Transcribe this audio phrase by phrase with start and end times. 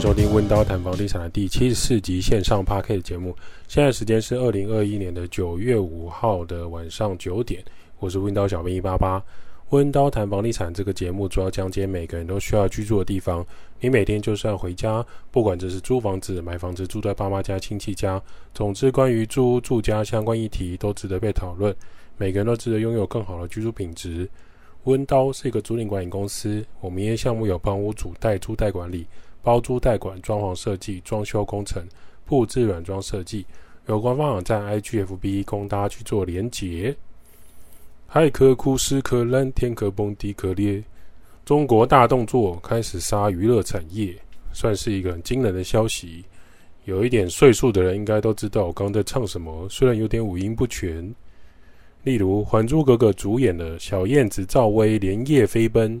[0.00, 3.36] 收听温刀谈房地产的第七十四集线上 Podcast 节目。
[3.68, 7.62] 现在时间是二零二一年的九月五号的晚上九点，
[7.98, 9.22] 我是温刀小编一八八。
[9.68, 13.46] 温刀谈房地产这个节目主要讲解每个人都需要居住的地方。
[13.78, 18.20] 你每天就算回家，不管这是租房子、买房子、住在爸妈家、亲戚家，
[18.54, 21.76] 总之关于住屋住家相关议题都值得被讨论。
[22.16, 24.26] 每个人都值得拥有更好的居住品质。
[24.84, 29.06] 温刀是一个租赁管理公司，我们营业项目有帮屋主代租代管理。
[29.42, 31.86] 包租代管、装潢设计、装修工程、
[32.24, 33.46] 布置软装设计，
[33.86, 36.94] 有官方网站 IGFB 供大家去做连结。
[38.06, 40.82] 海可枯石可烂，天可崩地可裂。
[41.44, 44.14] 中国大动作开始杀娱乐产业，
[44.52, 46.24] 算是一个很惊人的消息。
[46.84, 51.14] 有一点岁数的人应该都知道我刚刚在唱什么，虽然有点五音不全。
[52.02, 56.00] 例如《还珠格格》主演的小燕子赵薇连夜飞奔。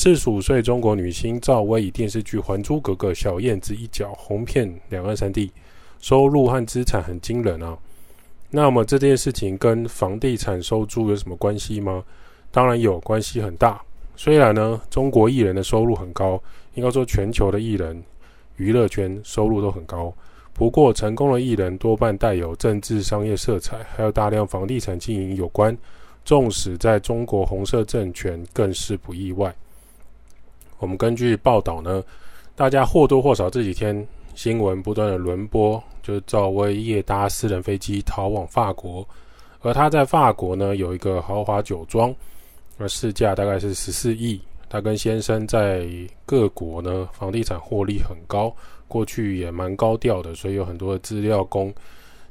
[0.00, 5.50] 四十五岁中国女星赵薇以电视剧《还珠格格》小燕子一角红遍两岸三地，
[5.98, 7.76] 收入和资产很惊人啊。
[8.48, 12.04] 那么这件事情跟房地产收租有什么关系吗？
[12.52, 13.82] 当然有关系很大。
[14.14, 16.40] 虽然呢，中国艺人的收入很高，
[16.74, 18.00] 应该说全球的艺人
[18.56, 20.14] 娱乐圈收入都很高。
[20.54, 25.76] 不过成功的艺人多半带有政治商业色彩，还有大量房地产经营有关。
[26.24, 29.52] 纵使在中国红色政权，更是不意外。
[30.78, 32.02] 我们根据报道呢，
[32.54, 39.06] 大家或多或少这几天新闻不断的轮播，就是赵薇夜搭私人飞机逃往法国，
[39.60, 42.14] 而她在法国呢有一个豪华酒庄，
[42.78, 44.40] 而市价大概是十四亿。
[44.68, 45.88] 她跟先生在
[46.26, 48.54] 各国呢房地产获利很高，
[48.86, 51.74] 过去也蛮高调的，所以有很多的资料供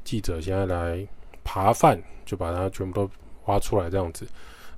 [0.04, 1.06] 记者现在来
[1.44, 3.12] 扒饭，就把它全部都
[3.46, 4.26] 挖出来这样子。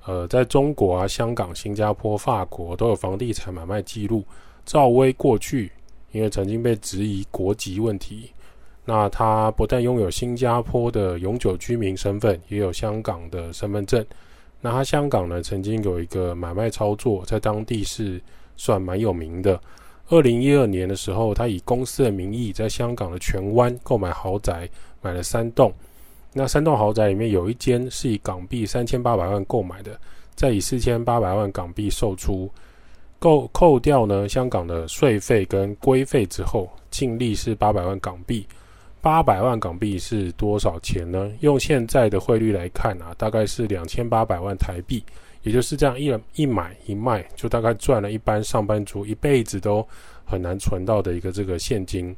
[0.06, 4.24] 呃，在中国啊、香港、新加坡、法国都有房地产买卖记录。
[4.64, 5.70] 赵薇过去
[6.12, 8.30] 因为曾经被质疑国籍问题，
[8.84, 14.04] 那她不但拥有新加坡的永久居民身份，也有香港的身份证。
[14.60, 18.20] 那她香港呢，曾经有一个买卖操作，在当地是
[18.56, 19.60] 算蛮有名的。
[20.08, 24.68] 二零一二年的时候，她以公司的名义在香港的荃湾购买豪宅，
[25.00, 25.72] 买了三栋。
[26.32, 29.98] 那三栋豪宅里面有一间是以港币三千八百万购买的，
[30.34, 32.50] 再以四千八百万港币售出，
[33.18, 38.46] 扣扣掉呢香港的税费跟规费之后，净利是八百万港币。
[39.02, 41.32] 八百万港币是多少钱呢？
[41.40, 45.02] 用现在的汇率来看啊，大概是两千八百万台币。
[45.42, 49.82] 也就是这样一人一买一卖，就大概赚了一般上班族一辈子都
[50.26, 52.14] 很难存到的一个这个现金。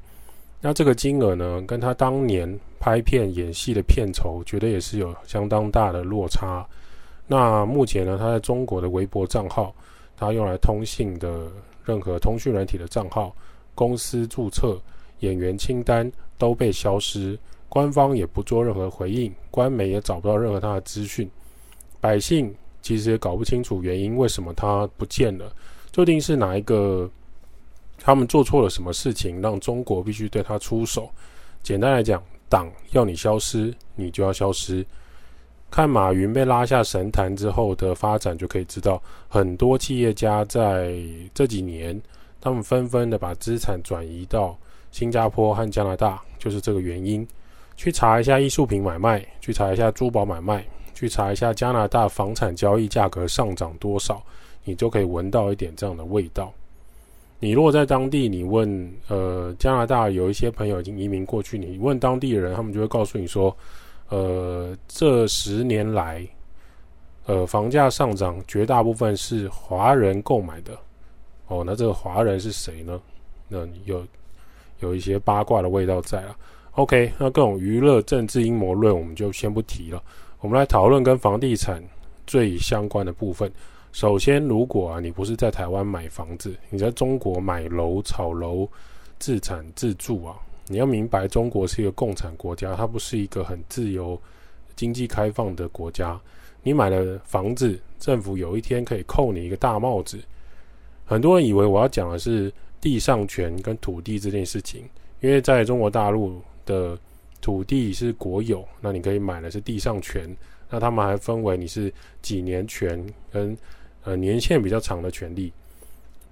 [0.65, 6.65] 那这个金额呢，跟他当年拍片演戏的片酬，绝对也是有相当大的落差。
[7.27, 9.75] 那目前呢，他在中国的微博账号，
[10.17, 11.49] 他用来通信的
[11.85, 13.35] 任何通讯软体的账号、
[13.75, 14.81] 公司注册、
[15.19, 17.37] 演员清单都被消失，
[17.69, 21.29] 官方也不做任何回应，官媒也找不到任何他的资讯。
[22.01, 25.53] 百姓其实也搞不清楚原因，为什么他不见了？
[25.91, 27.11] 究竟是哪一个？
[28.05, 31.09] 他们做错了什么事情，让中国必须对他出手？
[31.63, 34.85] 简单来讲，党要你消失，你就要消失。
[35.71, 40.95] 看马云被拉下神坛之后的发展，就可以知道，很多企业家在
[41.33, 41.99] 这几年，
[42.41, 44.59] 他们纷纷的把资产转移到
[44.91, 47.27] 新加坡和加拿大，就是这个原因。
[47.77, 54.23] 去查一下艺术品买卖，去查一下珠宝买卖，去查一下加拿大房产交易价格上涨多少，
[54.65, 56.53] 你就可以闻到一点这样的味道。
[57.43, 63.53] 你如果在当地，你问呃加拿大有一些朋友已经移民过去，你问当地人，他们就会告诉你说，
[64.11, 66.25] 呃这十年来，
[67.27, 70.79] 呃房价上涨绝大部分是华人购买的。
[71.49, 73.01] 哦，那这个华人是谁呢？
[73.49, 74.07] 那有
[74.79, 76.37] 有一些八卦的味道在啊。
[76.77, 80.01] OK，那各种娱乐政治阴谋论我们就先不提了，
[80.39, 81.83] 我们来讨论跟房地产
[82.25, 83.51] 最相关的部分。
[83.93, 88.67] 首先，如果啊你不是在台湾买房子，你在中国买楼、炒楼、
[89.19, 90.35] 自产自住啊，
[90.67, 94.19] 你要明白，中国是一个共产国家，它不是一个很自由、
[94.75, 96.19] 经济开放的国家。
[96.63, 100.19] 你买了房子，政府有一天可以扣你一个大帽子。
[101.05, 102.51] 很多人以为我要讲的是
[102.81, 104.89] 地上权跟土地这件事情，
[105.21, 106.99] 因为在中国大陆的
[107.43, 110.35] 土地是国有，那你可以买的是地上权，
[110.71, 111.93] 那他们还分为你是
[112.23, 113.55] 几年权跟。
[114.05, 115.53] 呃，年限比较长的权利，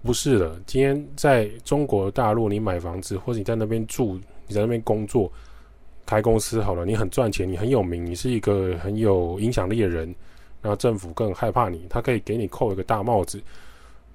[0.02, 0.60] 不是的。
[0.66, 5.30] 今天在中国大陆，你买房子或者你在那边住，你在那边工作，
[6.04, 10.12] 开公司好了，你很赚钱，你很有名，你是一个很有影响力的人，
[10.60, 13.40] 那政府更害怕你，他可以给你扣一个大帽子。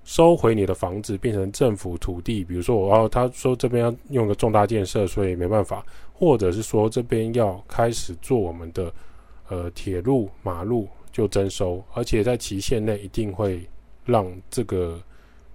[0.04, 8.94] 收回你的房子变成政府土地，比如说我要他说这边要用个重大建设，所以没办法，或者是说这边要开始做我们的
[9.50, 13.66] 呃铁路马路就征收，而且在期限内一定会
[14.04, 15.02] 让这个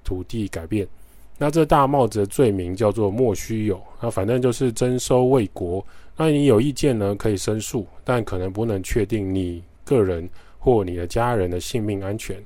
[0.02, 0.88] 土地改变。
[1.36, 5.86] 那这大帽子的罪名叫做莫须有，那反正就是征收为国。
[6.16, 10.26] 那你有意见呢，可以申诉，但可能不能确定你个人
[10.58, 12.42] 或你的家人的性命安全。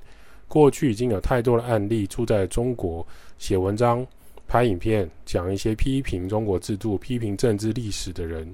[0.48, 3.06] 过去已经有太多的案例，住在中国
[3.38, 4.04] 写文章、
[4.48, 8.52] 拍影片，讲一些批评中国制度、批评政治历史的人，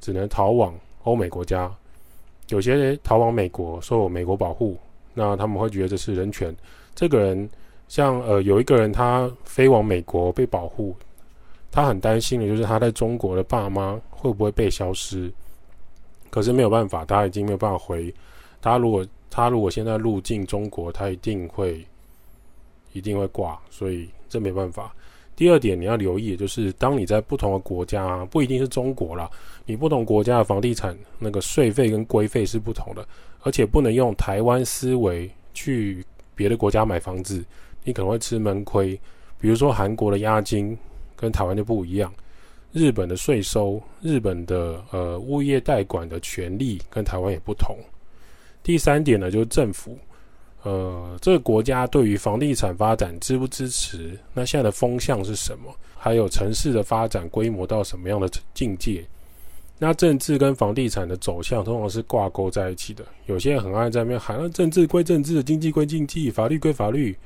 [0.00, 0.74] 只能逃往
[1.04, 1.72] 欧美国家。
[2.50, 4.76] 有些人逃往美国，受美国保护，
[5.14, 6.54] 那他们会觉得这是人权。
[6.94, 7.48] 这个人，
[7.88, 10.94] 像呃，有一个人他飞往美国被保护，
[11.70, 15.32] 他很担心的就是他在中国的爸妈会不会被消失。
[16.28, 18.12] 可是没有办法，他已经没有办法回。
[18.60, 21.84] 他如果他如果现在入境中国，他一定会
[22.92, 24.94] 一定会挂，所以这没办法。
[25.40, 29.26] 第二点你要留意，就是当你在不同的国家，不一定是中国啦，
[29.64, 33.08] 你不同国家的房地产那个税费跟规费是不同的，
[33.40, 36.04] 而且不能用台湾思维去
[36.34, 37.42] 别的国家买房子，
[37.84, 38.88] 你可能会吃闷亏。
[39.38, 40.76] 比如说韩国的押金
[41.16, 42.12] 跟台湾就不一样，
[42.74, 47.74] 日本的税收、日本的呃物业代管的权利跟台湾也不同。
[48.62, 49.98] 第三点呢，就是政府，
[50.62, 54.18] 呃，这个国家对于房地产发展支不支持？
[54.34, 55.74] 那现在的风向是什么？
[55.96, 59.04] 还有城市的发展规模到什么样的境界？
[59.78, 63.04] 那政治跟房地产的走向通常是挂钩在一起的。
[63.26, 67.16] 有些人很爱在那边喊，那政治归政治，经济归经济，法律归法律。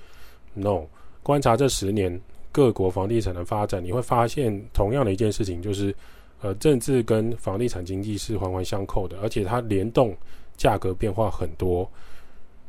[0.52, 0.82] No，
[1.22, 2.20] 观察这十年
[2.52, 5.94] 各国房地产的发展，你会发现同样的一件事情，就是
[6.40, 10.16] 呃，政治跟房地产经济是环环相扣的，而且它联动。
[10.56, 11.90] 价格变化很多，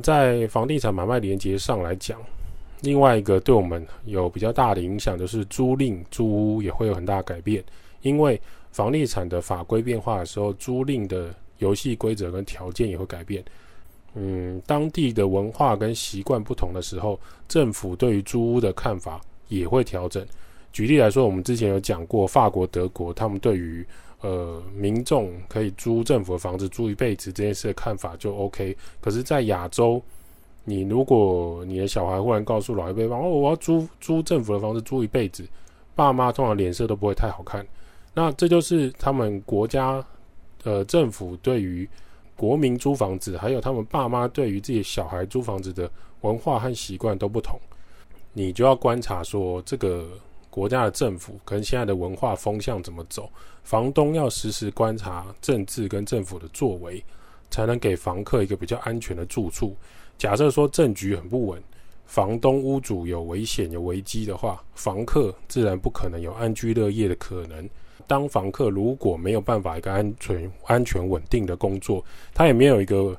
[0.01, 2.19] 在房地产买卖连接上来讲，
[2.81, 7.63] 另外一个对我们有比较大的影响，就是租赁租屋也会有很大改变。
[8.01, 8.39] 因为
[8.71, 13.43] 房地产的法规变化的时候，租赁的游戏规则跟条件也会改变。
[14.13, 20.25] 嗯，当地的文化跟习惯不同的时候，政府对于租屋的看法也会调整。
[20.71, 23.85] 举例来说，我们之前有讲过，法国、德国他们对于
[24.21, 28.75] 呃，民众可以租政府的房子租一辈子这件事的看法就 OK。
[28.99, 30.01] 可是，在亚洲，
[30.63, 35.47] 你如果你的小孩忽然告诉老一辈，哦，我要租租政府的房子租一辈子，
[35.93, 37.63] 爸妈通常脸色都不会太好看。
[38.13, 40.03] 那这就是他们国家
[40.63, 41.87] 呃政府对于
[42.35, 45.91] 国民租房子，还有他们爸妈对于自己小孩租房子的
[46.21, 47.59] 文化和习惯都不同。
[48.33, 50.07] 你就要观察说这个。
[50.55, 53.29] 国家的政府跟现在的文化风向怎么走？
[53.65, 57.03] 房东要时时观察政治跟政府的作为，
[57.51, 59.75] 才能给房客一个比较安全的住处。
[60.17, 61.61] 假设说政局很不稳，
[62.05, 67.69] 房东屋主有危险有危机的话，房客自然不可能有安居乐业的可能。
[68.07, 72.01] 当房客如果没有办法一个安全、安全稳定的工作，
[72.33, 73.13] 他也没有一个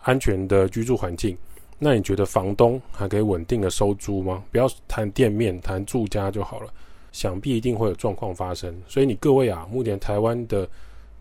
[0.00, 1.36] 安全的居住环境。
[1.78, 4.42] 那你觉得房东还可以稳定的收租吗？
[4.50, 6.72] 不要谈店面，谈住家就好了。
[7.12, 8.74] 想必一定会有状况发生。
[8.86, 10.68] 所以你各位啊，目前台湾的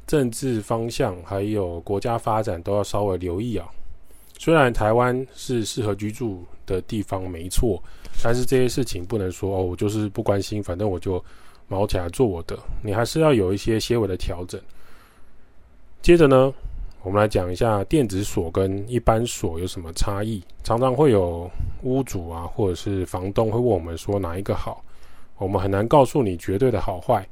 [0.05, 3.67] 政治方向还有国家发展都要稍微留意啊。
[4.39, 7.82] 虽然台湾是适合居住的地方，没错，
[8.24, 11.24] 但是这些事情不能说哦，我就是不关心，反正我就
[11.67, 12.58] 毛起来做我的。
[12.84, 14.60] 你还是要有一些些微的调整。
[16.01, 16.53] 接着呢，
[17.04, 20.44] 我们来讲一下电子锁跟一般锁有什么差异。
[20.63, 21.50] 常常会有
[21.84, 24.84] 屋主啊，或者是房东会问我们说哪一个好，
[25.38, 27.25] 我们很难告诉你绝对的好坏，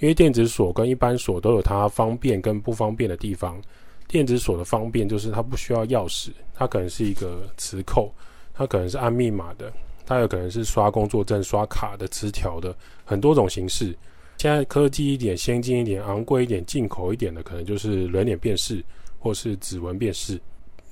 [0.00, 3.60] 因为电子锁跟一般锁都有它方便跟不方便的地方。
[4.06, 8.12] 电子锁的方便就是它不需要钥匙，它可能是一个磁扣，
[8.52, 9.72] 它可能是按密码的，
[10.04, 12.76] 它有可能是刷工作证、刷卡的、磁条的，
[13.06, 13.96] 很多种形式。
[14.36, 18.84] 现在科技一点、先进一点、昂贵一点、进口一点的，可能就是人脸辨识。
[19.22, 20.38] 或是指纹辨识，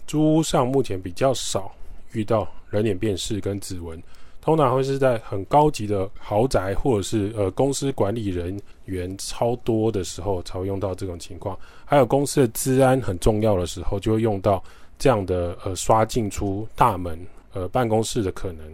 [0.06, 1.70] 租屋上目前比较少
[2.12, 4.00] 遇到人脸辨识跟指纹，
[4.40, 14.62] 通常会是在很高级的豪宅或者是呃公司管理人员超多的时候才会用到这种情况，还有公司的治安很重要的时候就会用到
[14.98, 17.18] 这样的呃刷进出大门
[17.52, 18.64] 呃办公室的可能。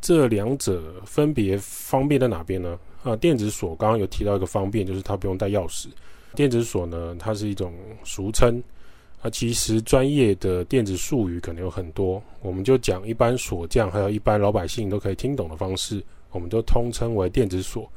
[0.00, 2.78] 这两者分别方便在哪边呢？
[3.02, 5.88] 啊，电子锁刚刚有提到一个方便，就是它不用带钥匙。
[6.34, 8.62] 电子锁呢，它是一种俗称。
[9.20, 17.90] 啊，其实专业的电子术语可能有很多，我们就讲一般锁匠，还有一般老百姓都可以听懂的方式，我们都通称为电子锁。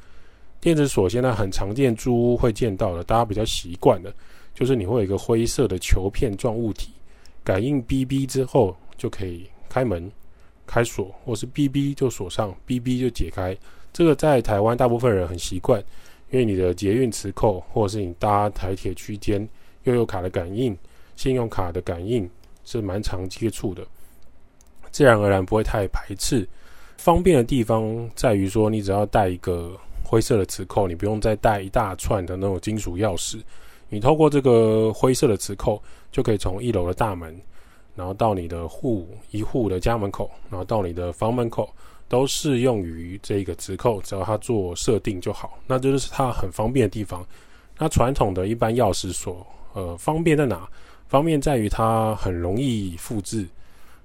[0.60, 4.14] 电子锁现在很常见，租屋会见到的，大家比较习惯的，
[4.54, 6.92] 就是你会有一个灰色的球片状物体，
[7.42, 10.10] 感应 B B 之后就可以开门。
[10.66, 13.54] 开锁，或是 BB 就锁上，BB 就解开。
[13.92, 15.78] 这个在台湾大部分人很习惯，
[16.30, 19.46] 因为你的捷运磁扣，或者是你搭台铁区间
[19.82, 20.74] 悠游卡的感应、
[21.16, 22.28] 信用卡的感应
[22.64, 23.86] 是蛮常接触的，
[24.90, 26.48] 自然而然不会太排斥。
[26.96, 33.42] 方便的地方在于说，你只要带一个灰色的磁扣，你不用再带一大串的那种金属钥匙，
[33.88, 37.38] 你透过这个灰色的磁扣就可以从一楼的大门，
[37.94, 41.68] 然后到你的户一户的家门口，然后到你的房门口。
[42.06, 45.58] 都适用于这个磁扣，只要它做设定就好。
[45.66, 47.26] 那这就是它很方便的地方。
[47.78, 50.68] 那传统的一般钥匙锁，呃，方便在哪？
[51.08, 53.46] 方便在于它很容易复制。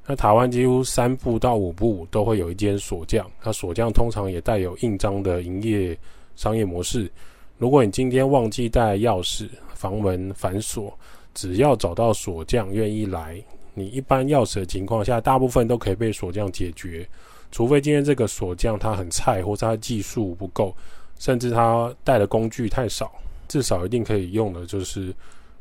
[0.05, 5.97] 那台湾几乎三步到五步都会有一间锁匠，那锁匠通常也带有印章的营业
[6.35, 7.11] 商业模式。
[7.57, 10.97] 如果你今天忘记带钥匙，房门反锁，
[11.35, 13.39] 只要找到锁匠愿意来，
[13.73, 17.07] 你一般钥匙的情况下，大部分都可以被锁匠解决。
[17.51, 20.75] 除非今天这个锁匠他很菜，或者他技术不够，
[21.19, 23.11] 甚至他带的工具太少，
[23.47, 25.13] 至少一定可以用的就是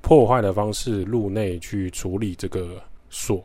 [0.09, 3.45] 破坏的方式入内去处理这个锁。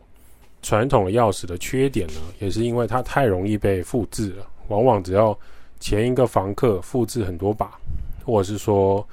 [0.62, 5.38] 传统的钥匙的缺点呢，也是因为它太容易被复制了，往往只要
[5.82, 7.78] 前一个房客复制很多把，
[8.24, 9.06] 或者是说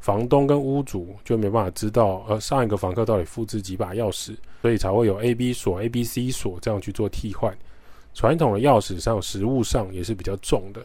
[0.00, 7.56] 房东跟屋主就没办法知道，呃，上一个房客到底复制几把钥匙，所以才会有 A B 锁、A B C 锁这样去做替换。
[8.14, 10.84] 传统的钥匙上，实物上也是比较重的。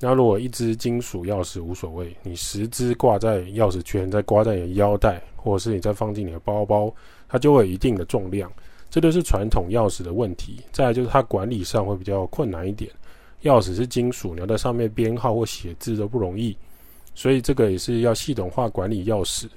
[0.00, 6.92] 那如果一只金属钥匙无所谓，你十只挂在钥匙圈，再挂在你的腰带，或者是你再放进你的包包，
[7.28, 8.50] 它就会有一定的重量。
[8.88, 10.60] 这就是传统钥匙的问题。
[10.72, 12.90] 再来就是它管理上会比较困难一点。
[13.42, 16.56] 钥匙是金属，你要在上面编号或写字都不容易，
[17.14, 19.48] 所以这个也是要系统化管理钥匙。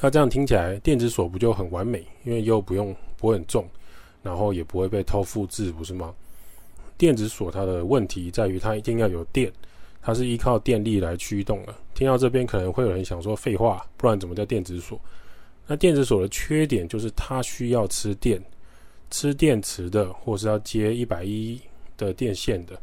[0.00, 2.04] 那这样听起来，电子锁不就很完美？
[2.24, 3.64] 因为又不用不会很重。
[4.22, 6.12] 然后也不会被偷复制，不是吗？
[7.00, 9.50] 电子锁它的问题在于它一定要有电，
[10.02, 11.74] 它是依靠电力来驱动的。
[11.94, 15.00] 听到这边可能会有人想说废话，不然怎么叫电子锁？
[15.66, 18.38] 那电子锁的缺点就是它需要吃电，
[19.10, 21.58] 吃电池的，或是要接一百一
[21.96, 22.78] 的电线的。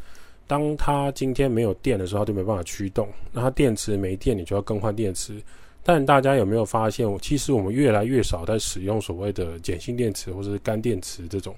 [0.47, 3.07] 当它今天没有电的时候，它就没办法驱动。
[3.31, 5.39] 那它电池没电，你就要更换电池。
[5.83, 11.55] 但大家有没有发现，其实我们越来越少在使用所谓的碱性电池或者是干电池这种，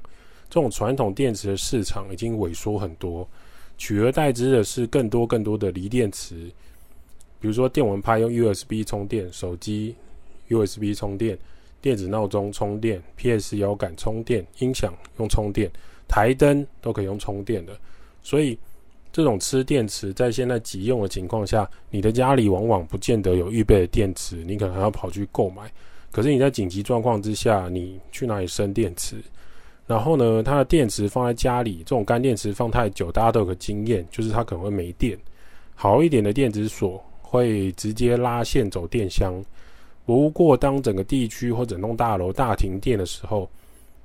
[0.50, 3.28] 这种传统电池的市场已经萎缩很多，
[3.78, 6.50] 取而代之的是更多更多的锂电池，
[7.40, 9.96] 比如说电蚊拍用 USB 充电，手机
[10.50, 11.38] USB 充电，
[11.82, 15.72] 电子闹钟充电，PS 摇杆充电，音响用充电，
[16.08, 17.78] 台灯都可以用充电的，
[18.24, 18.58] 所以。
[19.12, 25.64] 这种吃电池在现在急用的情况下，你的家里往往不见得有预备的电池，你可能还要跑去购买。
[26.12, 29.16] 可是你在紧急状况之下，你去哪里生电池？
[29.90, 35.18] 然后呢，它的电池放在家里，这种干电池放太久，大家都有个经验，就是它可能会没电。
[35.74, 39.44] 好一点的电子锁会直接拉线走电箱。
[40.06, 43.50] 不过当整个地区或整栋大楼大停电的时候，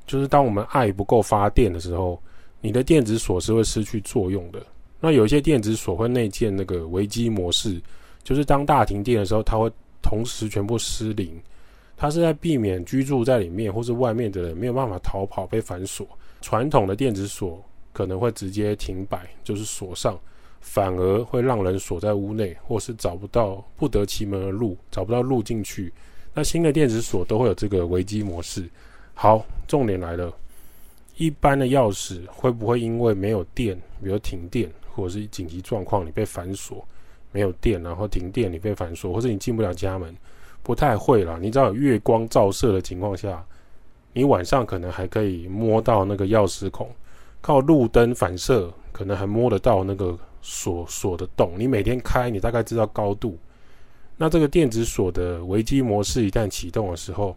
[0.07, 2.19] 就是当我们爱不够发电的时候，
[2.63, 4.67] 你的电子锁是会失去作用的。
[5.01, 7.79] 那有一些电子锁会内建那个危机模式，
[8.23, 11.31] 就是当大停电的时候，它会同时全部失灵。
[11.97, 16.07] 它是在避免居住在里面或是外面的人没有办法逃跑被反锁。
[16.41, 20.19] 传统的电子锁可能会直接停摆，就是锁上，
[20.61, 25.93] 反而会让人锁在屋内，或是找不到不得其门而入，找不到路进去。
[26.35, 28.69] 那新的电子锁都会有这个危机模式。
[29.15, 30.33] 好，重点来了，
[31.17, 34.71] 一般的钥匙会不会因为没有电，比如停电？
[34.93, 36.87] 或者是紧急状况，你被反锁，
[37.33, 40.15] 没有电，然后停电，你被反锁，或者你进不了家门，
[40.65, 41.39] 不太会啦。
[41.41, 43.45] 你知道有月光照射的情况下，
[44.13, 46.91] 你晚上可能还可以摸到那个钥匙孔，
[47.41, 51.53] 靠路灯反射，可能还摸得到那个锁锁的洞。
[51.57, 53.39] 你每天开，你大概知道高度。
[54.17, 57.37] 那这个电子锁的危机模式一旦启动的时候，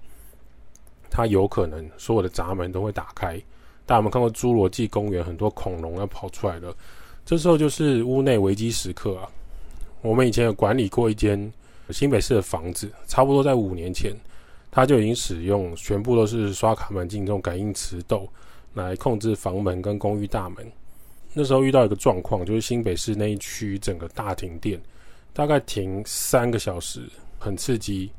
[1.09, 3.37] 它有可能所有的闸门都会打开。
[3.85, 6.75] 大家有没有看过《侏罗纪公园》，很多恐龙要跑出来了。
[7.25, 9.27] 这时候就是屋内危机时刻啊！
[10.01, 11.51] 我们以前有管理过一间
[11.89, 14.15] 新北市的房子，差不多在五年前，
[14.69, 18.27] 它就已经使用全部都是刷卡门径这种感应磁豆
[18.73, 20.71] 来控制房门跟公寓大门。
[21.33, 24.79] 那时候遇到一个状况，就是新北市那一区整个大停电，
[25.33, 27.01] 大概停三个小时，
[27.37, 28.11] 很刺激，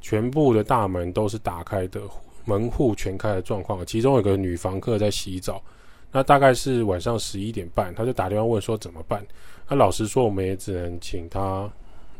[0.00, 2.00] 全部的大门都是打开的，
[2.44, 3.84] 门户全开的状况。
[3.84, 5.62] 其中有个女房客在洗澡。
[6.12, 9.22] 那大概是晚上十一点半，他就打电话问说怎么办？
[9.68, 11.70] 那老实说，我们也只能请他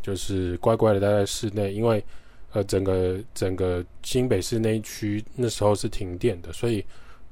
[0.06, 2.00] 就是乖乖的待在室内，因为
[2.52, 6.84] 呃整个整个新北市那一区那时候是停电的，所以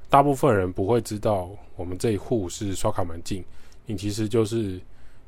[0.09, 3.41] 大部分人不会知道我们这一户是刷卡门禁，
[3.85, 4.77] 你其实就是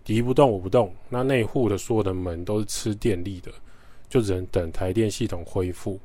[0.04, 0.94] 敌不动我不动。
[1.08, 3.50] 那内户的所有的门都是吃电力的，
[4.10, 5.98] 就只能等台电系统恢复。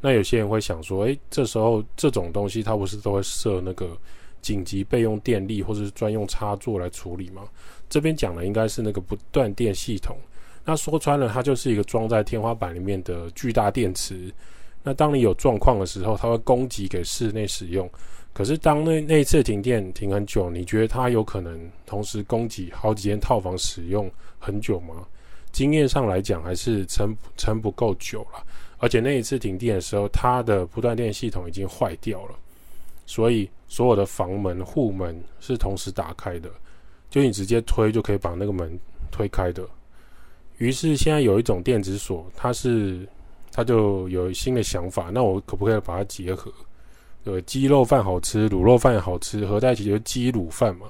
[0.00, 3.98] 那有些人会想说，诶，这时候这种东西它不是都会设那个
[4.40, 7.48] 紧急备用电力或者是专用插座来处理吗？
[7.90, 10.16] 这边讲的应该是那个不断电系统。
[10.68, 14.30] 那说穿了，它就是一个装在天花板里面的巨大电池。
[14.82, 17.88] 那当你有状况的时候，它会供给给室内使用。
[18.34, 25.06] 可是当那那一次停电停很久，你觉得它有可能同时供给好几间套房使用很久吗？
[25.52, 28.44] 经验上来讲，还是撑撑不够久了。
[28.76, 32.34] 而且那一次停电的时候，它的不断电系统已经坏掉了，
[33.06, 36.50] 所以所有的房门、户门是同时打开的，
[37.08, 38.78] 就你直接推就可以把那个门
[39.10, 39.66] 推开的。
[40.58, 43.08] 于是现在有一种电子锁，它是
[43.50, 46.52] 它就有新的想法，那我可不可以把它结合？
[47.24, 50.86] 呃，鸡肉饭好吃，卤肉饭也好吃，合在一起就是鸡卤饭嘛。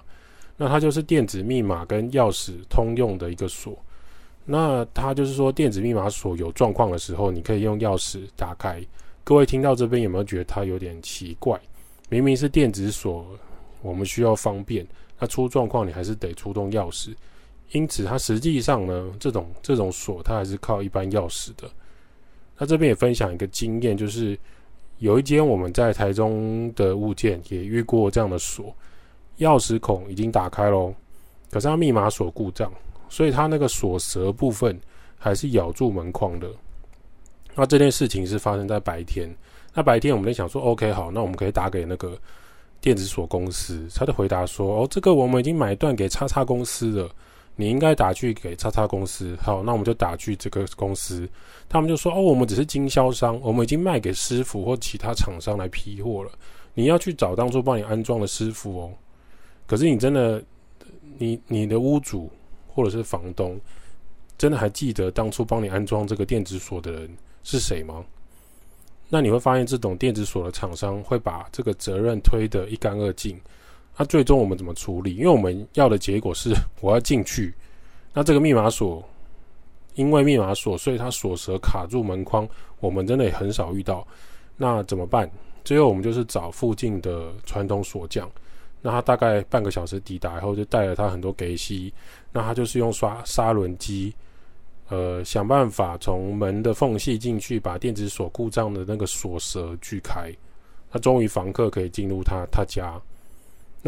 [0.56, 3.76] 那它就是电子密码跟钥匙通用的一个锁。
[4.44, 8.84] 那它就是说，电子密码锁有状况的时候，你可以用钥匙打开。
[9.22, 11.60] 各位听到这边有没有觉得它有点奇怪？
[12.08, 13.26] 明明是电子锁，
[13.82, 14.86] 我们需要方便，
[15.18, 17.10] 那出状况你还是得出动钥匙。
[17.72, 21.68] 因此，它实际上呢，这种这种锁，它还是靠一般钥匙的。
[22.56, 24.38] 那这边也分享一个经验，就是
[24.98, 28.74] 有一间我们在台中的物件也遇过这样的锁，
[29.38, 30.94] 钥匙孔已经打开喽，
[31.50, 32.72] 可是它密码锁故障，
[33.08, 34.80] 所以它那个锁舌部分
[35.18, 36.50] 还是咬住门框的。
[37.54, 39.28] 那这件事情是发生在白天，
[39.74, 42.18] 那白天我们在想说，OK，好，那我们可以打给那个
[42.80, 43.86] 电子锁公司。
[43.94, 47.10] 他的回答说，哦，这个我们已经买断给叉叉公司了。
[47.60, 51.28] 你应该打去给叉叉公司，好，那我们就打去这个公司，
[51.68, 56.30] 他们就说哦，我们只是经销商，我们已经卖给师傅或其他厂商来批货了，
[56.74, 58.92] 你要去找当初帮你安装的师傅哦。
[59.66, 60.40] 可是你真的，
[61.18, 62.30] 你你的屋主
[62.68, 63.60] 或者是房东，
[64.38, 67.10] 真的还记得当初帮你安装这个电子锁的人
[67.42, 68.04] 是谁吗？
[69.08, 73.36] 那你会发现，这种电子锁的厂商会把这个责任推得一干二净。
[73.98, 75.16] 那最终我们怎么处理？
[75.16, 77.52] 因为我们要的结果是 我要进去，
[78.14, 79.02] 那这个密码锁，
[79.94, 84.06] 因为密码锁，所以它锁舌卡住门框，我们真的也很少遇到。
[84.56, 85.28] 那怎么办？
[85.64, 88.30] 最后我们就是找附近的传统锁匠，
[88.80, 91.92] 那他大概半个小时抵达以后，就带了他很多给息，
[92.32, 94.14] 那他就是用刷砂轮机，
[94.88, 100.32] 呃，想办法从门的缝隙进去，把电子锁故障的那个锁舌锯开。
[100.90, 102.98] 那终于房客可以进入他他家。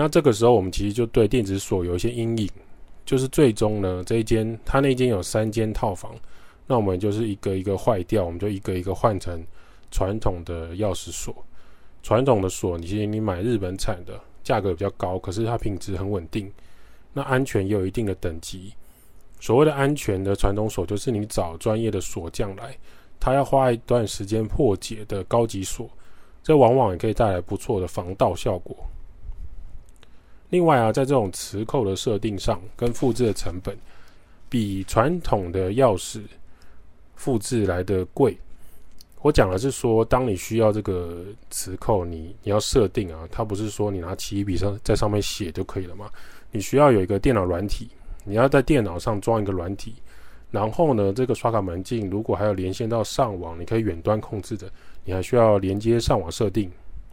[0.00, 2.48] 那这个时候，我们其实就对电子锁有一些阴影，
[3.04, 6.16] 就是最终呢，这一间他那间有三间套房，
[6.66, 9.44] 那我们就是一个一个坏掉，我们就一个一个换成
[9.90, 11.44] 传统的钥匙锁。
[12.02, 16.50] 传统的锁，你其实你买日本产的，价格比较高，可是它品质很稳定，
[17.12, 18.72] 那安全也有一定的等级。
[19.38, 22.74] 所谓的安全的传统锁，就是你找专业的锁匠来，
[23.20, 25.90] 他要花一段时间破解的高级锁，
[26.42, 28.74] 这往往也可以带来不错的防盗效果。
[30.50, 33.76] 另外啊，在这种磁扣的设定上，跟复制的成本，
[34.48, 36.20] 比传统的钥匙
[37.14, 38.36] 复制来的贵。
[39.22, 46.10] 我讲的是说，当你需要这个磁扣，你你要设定啊，它不是说你拿起笔上在上面写就可以了嘛？
[46.50, 47.88] 你需要有一个电脑软体，
[48.24, 49.94] 你要在电脑上装一个软体，
[50.50, 54.68] 然后呢，这个刷卡门禁如果还有连线到上网，你可以远端控制的，
[55.04, 56.68] 你还需要连接上网设定，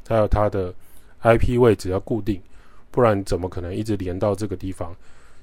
[0.08, 0.74] 还有它的
[1.22, 2.42] IP 位置要固定。
[2.92, 4.96] 不然怎么可能一直连到这个地方？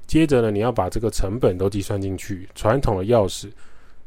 [0.06, 2.48] 接着呢，你要把这个成本都计算进去。
[2.54, 3.50] 传统的钥匙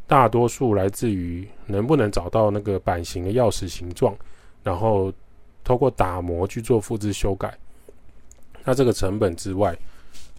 [0.05, 4.15] 大多数来自于能不能找到那个版型的钥匙形状，
[4.63, 5.11] 然后
[5.63, 7.57] 透过打磨去做复制修改。
[8.63, 9.77] 那这个成本之外，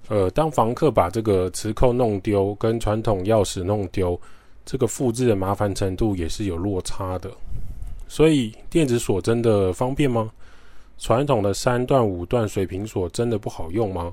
[0.08, 4.18] 呃，当房客把这个磁扣弄丢，跟传统钥匙弄丢，
[4.64, 7.30] 这个复制的麻烦程度也是有落差的。
[8.06, 10.30] 所以电子锁真的方便吗？
[10.98, 14.12] 传统的三段五段水平锁真的不好用吗？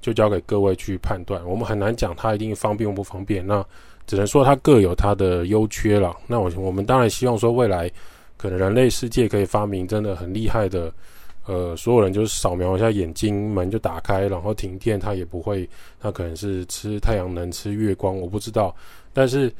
[0.00, 1.42] 就交给各位去判断。
[1.48, 3.64] 我们很难讲它一定方便不方便，那
[4.06, 6.14] 只能说它各有它的优缺了。
[6.26, 7.90] 那我我们当然希望说未来
[8.36, 10.92] 可能人类世界可以发明真的很厉害的，
[11.46, 15.66] 呃，所有人就是扫描一下眼睛，门就打开，然后停电它也不会，
[15.98, 18.76] 它可能是吃太阳能、吃月光，我不知道。
[19.14, 19.50] 但是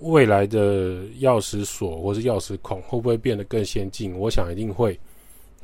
[0.00, 4.18] 未来的钥匙锁或是钥匙孔会不会变得更先进？
[4.18, 4.98] 我想一定会。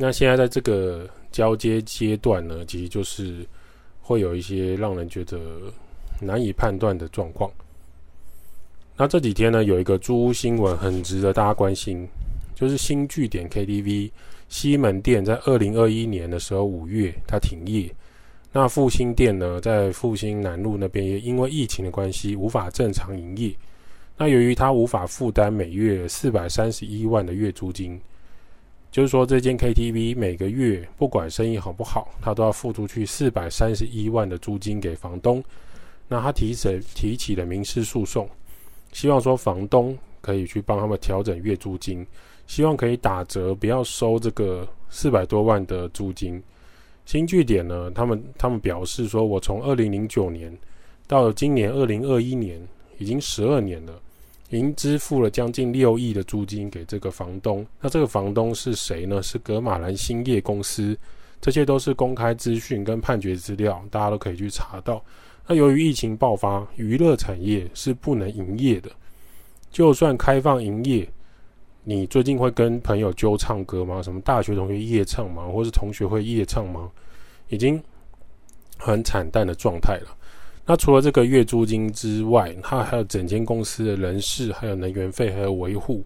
[0.03, 3.47] 那现在在这个交接阶段呢，其实就是
[4.01, 5.39] 会有一些让人觉得
[6.23, 7.51] 难以判断的状况。
[8.97, 12.09] 那这几天呢，有一个租屋新闻很值得大家关心，
[12.55, 14.11] 就是新据点 KTV
[14.49, 17.95] 西门店在二零二一年的时候五月它停业，
[18.53, 23.55] 那复兴店呢，在复兴南路那边也因为疫情的关系无法正常营业。
[24.17, 28.01] 那由于他无法负担每月四百三十一万的月租金，
[28.91, 35.43] 就是说这间 KTV 每个月不管生意好不好，他都要付出去四百三十一万的租金给房东。
[36.09, 38.29] 那他提起提起了民事诉讼，
[38.93, 42.05] 希望说房东可以去帮他们调整月租金。
[42.49, 46.43] 希望可以打折，不要收这个四百多万的租金。
[47.07, 50.53] 新据点呢，他们他们表示说，我从二零零九年
[51.07, 52.61] 到今年二零二一年，
[52.99, 54.03] 已经十二年了，
[54.51, 57.67] 已经支付了将近六亿的租金给这个房东。
[57.81, 59.23] 那这个房东是谁呢？
[59.23, 60.97] 是格玛兰兴业公司。
[61.41, 65.03] 这些都是公开资讯跟判决资料，大家都可以去查到。
[65.47, 68.91] 那由于疫情爆发，娱乐产业是不能营业的，
[69.71, 71.09] 就算开放营业。
[71.83, 74.03] 你最近会跟朋友纠唱歌吗？
[74.03, 75.49] 什么大学同学夜唱吗？
[75.49, 76.91] 或是同学会夜唱吗？
[77.49, 77.83] 已经
[78.77, 80.15] 很惨淡的状态了。
[80.71, 86.05] 那除了这个月租金之外，它还有整间公司的人事、还有能源费、还有维护。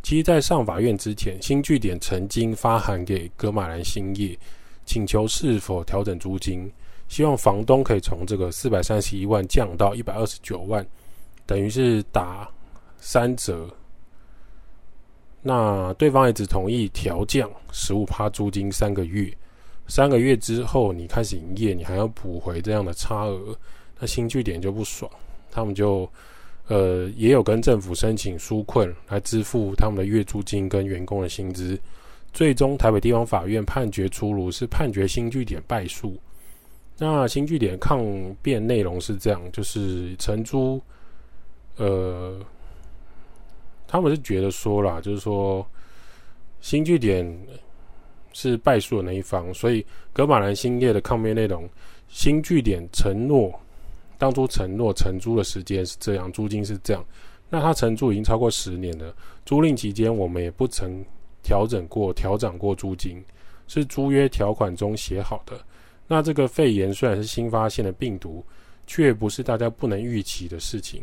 [0.00, 4.38] 其实，在上法院之前，新据点曾经发函给格马兰兴业，
[4.84, 6.70] 请求是否调整租金，
[7.08, 10.86] 希望房东可以从这个四百三十一万降到一百二十九万，
[11.44, 12.48] 等于是打
[12.98, 13.68] 三折。
[15.42, 19.36] 那对方也只同意调降十五趴租金三个月，
[19.88, 23.58] 三个月之后你开始营业，你还要补回这样的差额，
[23.98, 25.10] 那新据点就不爽，
[25.50, 26.08] 他们就
[26.68, 31.78] 呃也有跟政府申请纾困来支付他们的月租金跟员工的薪资，
[32.32, 36.16] 最终台北地方法院判决出炉，是判决新据点败诉。
[36.98, 38.04] 那新据点抗
[38.42, 40.80] 辩内容是这样，就是承租
[41.76, 42.40] 呃。
[43.88, 45.64] 他们是觉得说啦，就是说
[46.60, 47.24] 新据点
[48.32, 51.68] 是败诉的那一方，所以格马兰兴业的抗辩内容，
[52.08, 53.48] 新据点承诺
[54.18, 57.04] 当初承诺承租的时间是这样，租金是这样，
[57.48, 61.04] 那他承租已经超过十年了，租赁期间我们也不曾
[61.42, 63.24] 调整过、调涨过租金，
[63.66, 65.58] 是租约条款中写好的。
[66.06, 68.44] 那这个肺炎虽然是新发现的病毒，
[68.86, 71.02] 却不是大家不能预期的事情，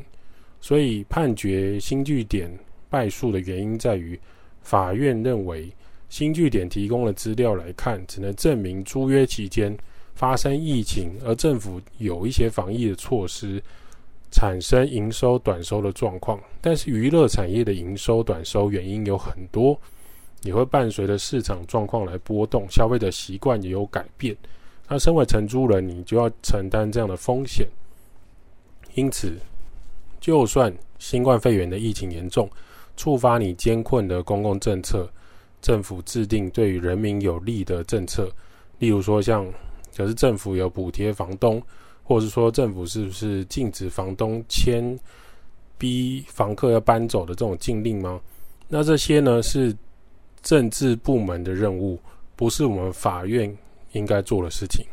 [0.61, 2.49] 所以判决新据点。
[2.89, 4.19] 败诉的原因在于，
[4.61, 5.67] 法院认为
[6.09, 9.75] 新据点提供的资料来看，只能证明租约期间
[10.15, 13.61] 发生疫情，而政府有一些防疫的措施，
[14.31, 16.39] 产生营收短收的状况。
[16.61, 19.79] 但是娱乐产业的营收短收原因有很多，
[20.43, 24.35] 也会伴随着市场状况来波动，消费者习惯也有改变。
[24.87, 27.67] 那身为承租人，你就要承担这样的风险。
[28.95, 29.35] 因此，
[30.19, 32.49] 就算新冠肺炎的疫情严重，
[32.95, 35.09] 触发你艰困的公共政策，
[35.61, 38.29] 政府制定对于人民有利的政策，
[38.77, 39.51] 例如说像，
[39.95, 41.61] 可是政府有补贴房东，
[42.03, 44.97] 或者是说政府是不是禁止房东签
[45.77, 48.19] 逼房客要搬走的这种禁令吗？
[48.67, 49.75] 那这些呢是
[50.41, 51.99] 政治部门的任务，
[52.35, 53.55] 不是我们法院
[53.91, 54.85] 应该做的事情。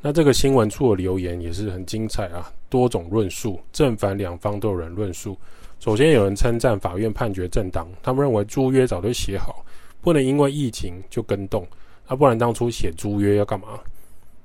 [0.00, 5.36] 那这个新闻处的留言也是很精彩啊，多种论述，正反两方都有人论述。
[5.78, 9.64] 首先，有人称赞法院判决正当，他们认为租约早就写好，
[10.00, 11.66] 不能因为疫情就更动，
[12.06, 13.78] 啊，不然当初写租约要干嘛？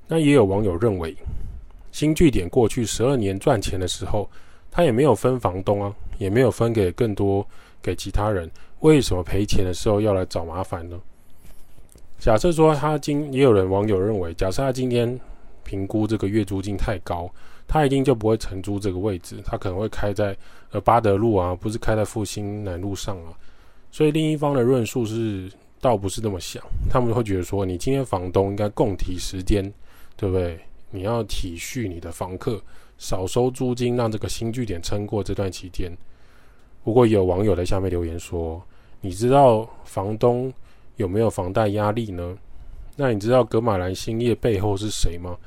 [0.08, 1.16] 那也有网友认为，
[1.92, 4.30] 新据点过去十二年赚钱的时候，
[4.72, 7.46] 他也没有分房东啊，也没有分给更多
[7.82, 11.00] 给其他人，为什么赔钱的时候要来找麻烦呢？
[12.20, 15.20] 假设说他今，也有人网友认为，假设他今天
[15.64, 17.30] 评估这个月租金太高。
[17.70, 20.34] 他一定就不会承租这个位置，他可能会开在
[20.72, 23.36] 呃八德路啊，不是开在复兴南路上啊。
[23.92, 29.64] 所以另一方的论述是，倒不是那么想，他们会觉得说，你今天房东应该共体时间，
[30.16, 30.60] 对不对？
[30.90, 32.62] 你要体恤你的房客，
[32.98, 35.96] 少收租金，让这个新据点撑过这段期间。
[36.84, 38.62] 不过有网友在下面留言说，
[39.02, 40.52] 你知道房东
[40.96, 42.38] 有没有房贷压力呢？
[42.96, 45.38] 那你知道格马兰兴业背后是谁吗？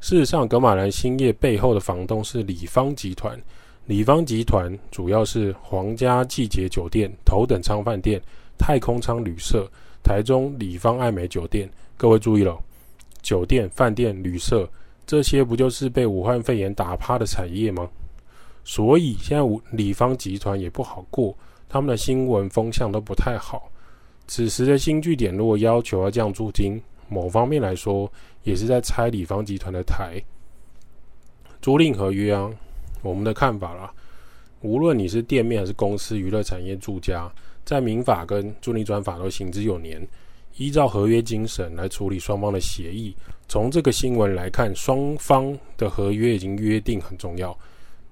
[0.00, 3.38] 事实上，格马兰兴业背后的房东是李方集团。
[3.84, 8.20] 李方集团主要是皇家季节酒店、头等舱饭店、
[8.60, 9.66] 太空舱旅社、
[10.02, 11.66] 台中里方爱美酒店。
[11.96, 12.62] 各位注意了，
[13.22, 14.68] 酒店、饭店、旅社
[15.06, 17.88] 这些不就是被武汉肺炎打趴的产业吗？
[18.62, 21.34] 所以现在里方集团也不好过，
[21.70, 23.72] 他们的新闻风向都不太好。
[24.26, 28.10] 此时的新据点如果要求要降租金，某方面来说，
[28.44, 30.22] 也是在拆里方集团的台。
[31.62, 32.50] 租赁合约啊，
[33.02, 33.92] 我们的看法啦，
[34.60, 37.30] 无论你是店面还是公司、娱乐产业、住家，
[37.70, 40.04] 在民法跟租赁专法都行之有年，
[40.56, 43.14] 依照合约精神来处理双方的协议。
[43.46, 47.56] 从这个新闻来看，双方的合约已经约定很重要，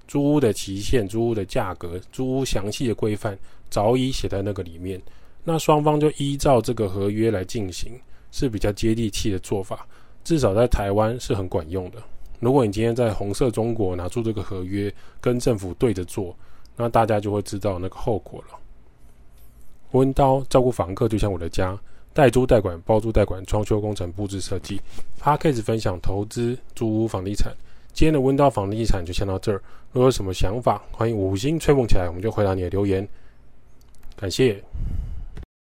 [0.06, 3.36] 租屋的期限、租屋的价格、租屋详细的规范
[3.68, 5.02] 早已写在那个里面。
[5.42, 9.84] 那双方就依照这个合约来进行，是比较接地气的做法，
[10.22, 12.00] 至少在台湾是很管用的。
[12.38, 16.32] 如果你今天在红色中国拿出这个合约跟政府对着做，
[16.76, 18.56] 那大家就会知道那个后果了。
[19.92, 21.78] 温刀照顾房客就像我的家，
[22.12, 24.80] 代租代管、包租代管、装修工程、布置设计。
[25.20, 27.52] Podcast 分享投资、租屋、房地产。
[27.92, 29.60] 今天的温刀房地产就先到这儿。
[29.92, 33.06] 如果有什么想法，欢迎五星吹捧起来，我们就回答你的留言。
[34.14, 34.62] 感谢。